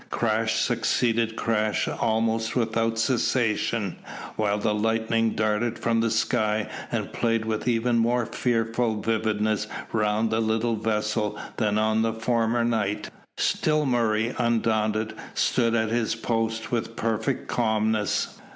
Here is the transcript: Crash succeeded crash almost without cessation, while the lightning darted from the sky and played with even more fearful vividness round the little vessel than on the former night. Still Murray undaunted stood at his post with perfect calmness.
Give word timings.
Crash 0.09 0.55
succeeded 0.55 1.35
crash 1.35 1.87
almost 1.87 2.55
without 2.55 2.97
cessation, 2.97 3.97
while 4.35 4.57
the 4.57 4.73
lightning 4.73 5.35
darted 5.35 5.77
from 5.77 6.01
the 6.01 6.09
sky 6.09 6.67
and 6.91 7.13
played 7.13 7.45
with 7.45 7.67
even 7.67 7.99
more 7.99 8.25
fearful 8.25 8.99
vividness 8.99 9.67
round 9.91 10.31
the 10.31 10.39
little 10.39 10.75
vessel 10.75 11.37
than 11.57 11.77
on 11.77 12.01
the 12.01 12.13
former 12.13 12.65
night. 12.65 13.11
Still 13.37 13.85
Murray 13.85 14.33
undaunted 14.39 15.13
stood 15.35 15.75
at 15.75 15.89
his 15.89 16.15
post 16.15 16.71
with 16.71 16.95
perfect 16.95 17.47
calmness. 17.47 18.41